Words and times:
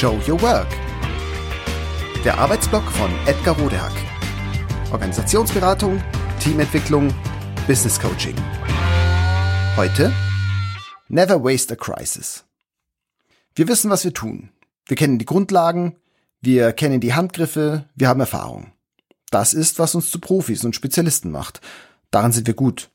Show 0.00 0.18
Your 0.26 0.40
Work. 0.40 0.68
Der 2.24 2.38
Arbeitsblock 2.38 2.90
von 2.92 3.10
Edgar 3.26 3.54
Rodehack. 3.58 3.92
Organisationsberatung, 4.92 6.02
Teamentwicklung, 6.40 7.12
Business 7.66 8.00
Coaching. 8.00 8.34
Heute 9.76 10.10
Never 11.08 11.44
Waste 11.44 11.74
a 11.74 11.76
Crisis. 11.76 12.46
Wir 13.54 13.68
wissen, 13.68 13.90
was 13.90 14.02
wir 14.02 14.14
tun. 14.14 14.48
Wir 14.86 14.96
kennen 14.96 15.18
die 15.18 15.26
Grundlagen, 15.26 15.96
wir 16.40 16.72
kennen 16.72 17.00
die 17.00 17.12
Handgriffe, 17.12 17.84
wir 17.94 18.08
haben 18.08 18.20
Erfahrung. 18.20 18.72
Das 19.30 19.52
ist, 19.52 19.78
was 19.78 19.94
uns 19.94 20.10
zu 20.10 20.18
Profis 20.18 20.64
und 20.64 20.74
Spezialisten 20.74 21.30
macht. 21.30 21.60
Daran 22.10 22.32
sind 22.32 22.46
wir 22.46 22.54
gut. 22.54 22.88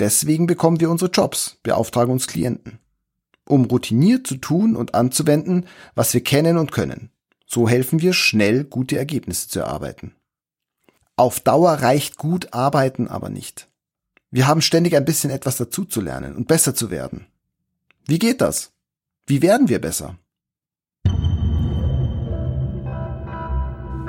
Deswegen 0.00 0.48
bekommen 0.48 0.80
wir 0.80 0.90
unsere 0.90 1.12
Jobs, 1.12 1.58
beauftragen 1.62 2.12
uns 2.12 2.26
Klienten. 2.26 2.80
Um 3.44 3.64
routiniert 3.64 4.26
zu 4.26 4.36
tun 4.36 4.76
und 4.76 4.94
anzuwenden, 4.94 5.66
was 5.94 6.14
wir 6.14 6.22
kennen 6.22 6.58
und 6.58 6.72
können. 6.72 7.10
So 7.46 7.68
helfen 7.68 8.00
wir 8.00 8.12
schnell 8.12 8.64
gute 8.64 8.96
Ergebnisse 8.96 9.48
zu 9.48 9.60
erarbeiten. 9.60 10.14
Auf 11.16 11.40
Dauer 11.40 11.72
reicht 11.74 12.16
gut 12.16 12.54
arbeiten 12.54 13.08
aber 13.08 13.28
nicht. 13.28 13.68
Wir 14.30 14.46
haben 14.46 14.62
ständig 14.62 14.96
ein 14.96 15.04
bisschen 15.04 15.30
etwas 15.30 15.58
dazu 15.58 15.84
zu 15.84 16.00
lernen 16.00 16.34
und 16.34 16.48
besser 16.48 16.74
zu 16.74 16.90
werden. 16.90 17.26
Wie 18.06 18.18
geht 18.18 18.40
das? 18.40 18.72
Wie 19.26 19.42
werden 19.42 19.68
wir 19.68 19.80
besser? 19.80 20.16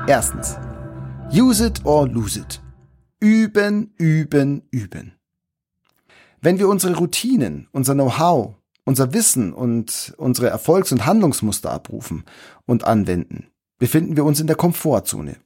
Erstens. 0.08 0.58
Use 1.31 1.66
it 1.66 1.86
or 1.86 2.08
lose 2.08 2.40
it. 2.40 2.62
Üben, 3.20 3.94
üben, 3.98 4.64
üben. 4.72 5.14
Wenn 6.42 6.59
wir 6.59 6.68
unsere 6.68 6.95
Routinen, 6.95 7.68
unser 7.72 7.94
Know-how, 7.94 8.56
unser 8.86 9.14
Wissen 9.14 9.54
und 9.54 10.14
unsere 10.17 10.50
Erfolgs- 10.50 10.92
und 10.92 11.06
Handlungsmuster 11.06 11.72
abrufen 11.72 12.23
und 12.66 12.84
anwenden, 12.84 13.48
befinden 13.80 14.16
wir 14.16 14.25
uns 14.25 14.40
in 14.40 14.48
der 14.48 14.56
Komfortzone. 14.56 15.38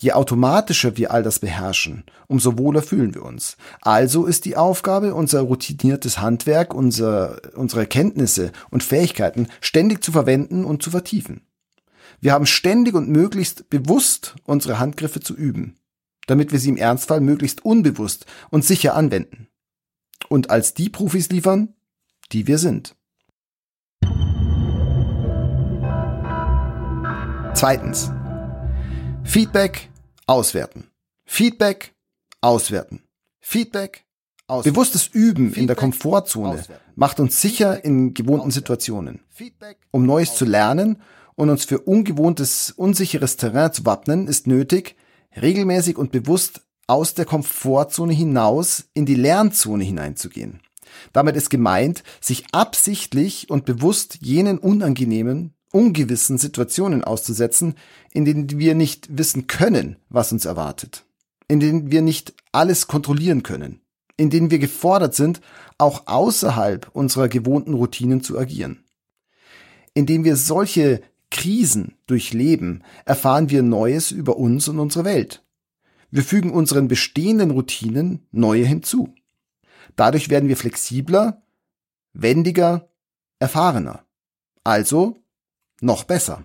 Je 0.00 0.12
automatischer 0.12 0.96
wir 0.96 1.12
all 1.12 1.22
das 1.22 1.38
beherrschen, 1.38 2.04
umso 2.26 2.58
wohler 2.58 2.82
fühlen 2.82 3.14
wir 3.14 3.24
uns. 3.24 3.56
Also 3.80 4.26
ist 4.26 4.44
die 4.44 4.56
Aufgabe, 4.56 5.14
unser 5.14 5.42
routiniertes 5.42 6.18
Handwerk, 6.18 6.74
unser, 6.74 7.40
unsere 7.54 7.86
Kenntnisse 7.86 8.50
und 8.70 8.82
Fähigkeiten 8.82 9.46
ständig 9.60 10.02
zu 10.02 10.10
verwenden 10.10 10.64
und 10.64 10.82
zu 10.82 10.90
vertiefen. 10.90 11.42
Wir 12.20 12.32
haben 12.32 12.46
ständig 12.46 12.94
und 12.94 13.08
möglichst 13.08 13.70
bewusst 13.70 14.34
unsere 14.44 14.80
Handgriffe 14.80 15.20
zu 15.20 15.36
üben, 15.36 15.76
damit 16.26 16.50
wir 16.50 16.58
sie 16.58 16.70
im 16.70 16.76
Ernstfall 16.76 17.20
möglichst 17.20 17.64
unbewusst 17.64 18.26
und 18.50 18.64
sicher 18.64 18.96
anwenden 18.96 19.48
und 20.28 20.50
als 20.50 20.74
die 20.74 20.90
Profis 20.90 21.28
liefern, 21.30 21.74
die 22.32 22.46
wir 22.46 22.58
sind. 22.58 22.94
Zweitens. 27.54 28.10
Feedback 29.24 29.90
auswerten. 30.26 30.90
Feedback 31.24 31.94
auswerten. 32.40 33.02
Feedback 33.40 34.04
auswerten. 34.46 34.74
Bewusstes 34.74 35.08
Üben 35.08 35.46
Feedback, 35.46 35.60
in 35.60 35.66
der 35.66 35.76
Komfortzone 35.76 36.60
auswerten. 36.60 36.92
macht 36.94 37.20
uns 37.20 37.40
sicher 37.40 37.84
in 37.84 38.14
gewohnten 38.14 38.50
Situationen. 38.50 39.20
Um 39.90 40.06
Neues 40.06 40.34
zu 40.34 40.44
lernen 40.44 41.02
und 41.34 41.50
uns 41.50 41.64
für 41.64 41.80
ungewohntes, 41.80 42.70
unsicheres 42.70 43.36
Terrain 43.36 43.72
zu 43.72 43.84
wappnen, 43.84 44.28
ist 44.28 44.46
nötig, 44.46 44.96
regelmäßig 45.40 45.96
und 45.96 46.12
bewusst 46.12 46.62
aus 46.86 47.14
der 47.14 47.24
Komfortzone 47.24 48.12
hinaus 48.12 48.84
in 48.94 49.04
die 49.04 49.14
Lernzone 49.14 49.84
hineinzugehen. 49.84 50.60
Damit 51.12 51.36
ist 51.36 51.50
gemeint, 51.50 52.02
sich 52.20 52.44
absichtlich 52.52 53.50
und 53.50 53.64
bewusst 53.64 54.18
jenen 54.20 54.58
unangenehmen, 54.58 55.54
ungewissen 55.72 56.38
Situationen 56.38 57.04
auszusetzen, 57.04 57.74
in 58.12 58.24
denen 58.24 58.58
wir 58.58 58.74
nicht 58.74 59.16
wissen 59.16 59.46
können, 59.46 59.96
was 60.08 60.32
uns 60.32 60.44
erwartet, 60.44 61.04
in 61.46 61.60
denen 61.60 61.90
wir 61.90 62.02
nicht 62.02 62.34
alles 62.52 62.86
kontrollieren 62.86 63.42
können, 63.42 63.80
in 64.16 64.30
denen 64.30 64.50
wir 64.50 64.58
gefordert 64.58 65.14
sind, 65.14 65.40
auch 65.76 66.06
außerhalb 66.06 66.88
unserer 66.92 67.28
gewohnten 67.28 67.74
Routinen 67.74 68.22
zu 68.22 68.38
agieren. 68.38 68.84
Indem 69.94 70.24
wir 70.24 70.36
solche 70.36 71.02
Krisen 71.30 71.94
durchleben, 72.06 72.82
erfahren 73.04 73.50
wir 73.50 73.62
Neues 73.62 74.10
über 74.10 74.36
uns 74.36 74.68
und 74.68 74.78
unsere 74.78 75.04
Welt. 75.04 75.42
Wir 76.10 76.22
fügen 76.22 76.50
unseren 76.50 76.88
bestehenden 76.88 77.50
Routinen 77.50 78.26
neue 78.32 78.64
hinzu. 78.64 79.14
Dadurch 79.98 80.28
werden 80.28 80.48
wir 80.48 80.56
flexibler, 80.56 81.42
wendiger, 82.12 82.88
erfahrener. 83.40 84.04
Also 84.62 85.16
noch 85.80 86.04
besser. 86.04 86.44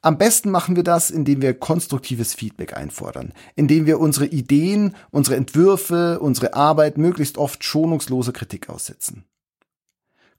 Am 0.00 0.16
besten 0.16 0.52
machen 0.52 0.76
wir 0.76 0.84
das, 0.84 1.10
indem 1.10 1.42
wir 1.42 1.54
konstruktives 1.54 2.34
Feedback 2.34 2.76
einfordern, 2.76 3.32
indem 3.56 3.86
wir 3.86 3.98
unsere 3.98 4.26
Ideen, 4.26 4.94
unsere 5.10 5.34
Entwürfe, 5.34 6.20
unsere 6.20 6.54
Arbeit 6.54 6.98
möglichst 6.98 7.36
oft 7.36 7.64
schonungsloser 7.64 8.32
Kritik 8.32 8.68
aussetzen. 8.68 9.24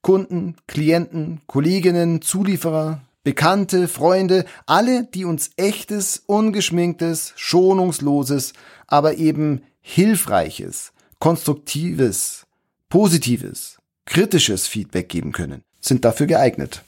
Kunden, 0.01 0.55
Klienten, 0.65 1.41
Kolleginnen, 1.45 2.21
Zulieferer, 2.21 3.01
Bekannte, 3.23 3.89
Freunde, 3.89 4.45
alle, 4.65 5.03
die 5.03 5.25
uns 5.25 5.49
echtes, 5.57 6.23
ungeschminktes, 6.25 7.33
schonungsloses, 7.35 8.53
aber 8.87 9.15
eben 9.15 9.63
hilfreiches, 9.81 10.93
konstruktives, 11.19 12.45
positives, 12.87 13.77
kritisches 14.05 14.67
Feedback 14.67 15.09
geben 15.09 15.33
können, 15.33 15.63
sind 15.81 16.05
dafür 16.05 16.27
geeignet. 16.27 16.83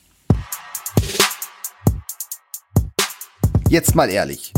Jetzt 3.67 3.93
mal 3.93 4.09
ehrlich. 4.09 4.53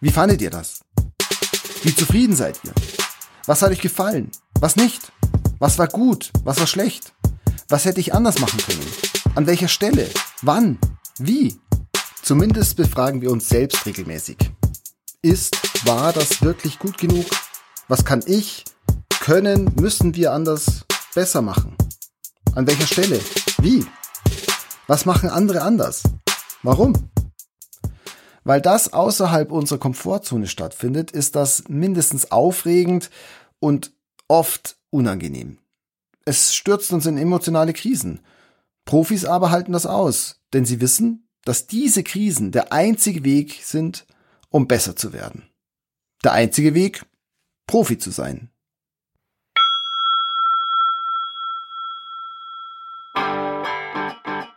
Wie 0.00 0.10
fandet 0.10 0.40
ihr 0.42 0.50
das? 0.50 0.82
Wie 1.82 1.94
zufrieden 1.94 2.36
seid 2.36 2.60
ihr? 2.62 2.72
Was 3.46 3.62
hat 3.62 3.72
euch 3.72 3.80
gefallen? 3.80 4.30
Was 4.60 4.76
nicht? 4.76 5.12
Was 5.58 5.76
war 5.78 5.88
gut? 5.88 6.30
Was 6.44 6.60
war 6.60 6.68
schlecht? 6.68 7.12
Was 7.68 7.86
hätte 7.86 7.98
ich 7.98 8.14
anders 8.14 8.38
machen 8.38 8.60
können? 8.60 8.86
An 9.34 9.46
welcher 9.48 9.68
Stelle? 9.68 10.08
Wann? 10.42 10.78
Wie? 11.18 11.56
Zumindest 12.22 12.76
befragen 12.76 13.20
wir 13.22 13.32
uns 13.32 13.48
selbst 13.48 13.86
regelmäßig. 13.86 14.36
Ist, 15.20 15.56
war 15.84 16.12
das 16.12 16.42
wirklich 16.42 16.78
gut 16.78 16.96
genug? 16.96 17.26
Was 17.88 18.04
kann 18.04 18.22
ich, 18.26 18.64
können, 19.24 19.72
müssen 19.76 20.14
wir 20.14 20.34
anders 20.34 20.84
besser 21.14 21.40
machen? 21.40 21.74
An 22.54 22.66
welcher 22.66 22.86
Stelle? 22.86 23.18
Wie? 23.56 23.86
Was 24.86 25.06
machen 25.06 25.30
andere 25.30 25.62
anders? 25.62 26.02
Warum? 26.62 27.08
Weil 28.42 28.60
das 28.60 28.92
außerhalb 28.92 29.50
unserer 29.50 29.78
Komfortzone 29.78 30.46
stattfindet, 30.46 31.10
ist 31.10 31.36
das 31.36 31.64
mindestens 31.68 32.32
aufregend 32.32 33.08
und 33.60 33.92
oft 34.28 34.76
unangenehm. 34.90 35.56
Es 36.26 36.54
stürzt 36.54 36.92
uns 36.92 37.06
in 37.06 37.16
emotionale 37.16 37.72
Krisen. 37.72 38.20
Profis 38.84 39.24
aber 39.24 39.50
halten 39.50 39.72
das 39.72 39.86
aus, 39.86 40.42
denn 40.52 40.66
sie 40.66 40.82
wissen, 40.82 41.30
dass 41.46 41.66
diese 41.66 42.02
Krisen 42.02 42.52
der 42.52 42.74
einzige 42.74 43.24
Weg 43.24 43.60
sind, 43.62 44.04
um 44.50 44.68
besser 44.68 44.96
zu 44.96 45.14
werden. 45.14 45.48
Der 46.24 46.32
einzige 46.32 46.74
Weg, 46.74 47.06
Profi 47.66 47.96
zu 47.96 48.10
sein. 48.10 48.50